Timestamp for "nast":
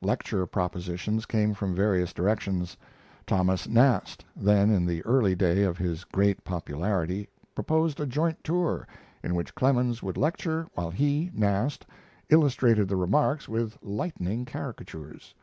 3.68-4.24, 11.34-11.84